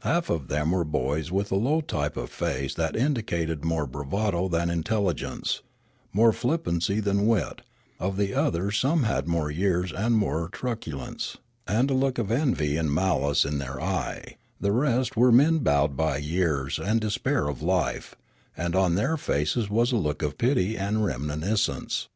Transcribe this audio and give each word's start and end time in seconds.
Half 0.00 0.28
of 0.28 0.48
them 0.48 0.72
were 0.72 0.84
boys 0.84 1.32
with 1.32 1.50
a 1.50 1.54
low 1.56 1.80
type 1.80 2.18
of 2.18 2.28
face 2.28 2.74
that 2.74 2.94
indicated 2.94 3.64
more 3.64 3.86
bravado 3.86 4.46
than 4.46 4.68
intelligence, 4.68 5.62
more 6.12 6.34
flip 6.34 6.66
pancy 6.66 7.00
than 7.02 7.26
wit; 7.26 7.62
of 7.98 8.18
the 8.18 8.34
others 8.34 8.76
some 8.78 9.04
had 9.04 9.26
more 9.26 9.50
years 9.50 9.90
and 9.90 10.18
more 10.18 10.50
truculence, 10.50 11.38
and 11.66 11.90
a 11.90 11.94
look 11.94 12.18
of 12.18 12.30
envy 12.30 12.76
and 12.76 12.92
malice 12.92 13.46
in 13.46 13.54
Kloriole 13.58 13.78
273 13.78 13.80
their 13.80 13.80
eye; 13.80 14.36
the 14.60 14.72
rest 14.72 15.16
were 15.16 15.32
men 15.32 15.60
bowed 15.60 15.96
by 15.96 16.20
j^ears 16.20 16.78
and 16.78 17.00
de 17.00 17.06
spair 17.08 17.48
of 17.48 17.62
life, 17.62 18.14
and 18.54 18.76
on 18.76 18.96
their 18.96 19.16
faces 19.16 19.70
was 19.70 19.92
a 19.92 19.96
look 19.96 20.22
as 20.22 20.26
of 20.26 20.36
pity 20.36 20.76
and 20.76 21.06
reminiscence. 21.06 22.08